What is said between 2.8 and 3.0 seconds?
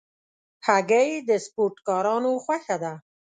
ده.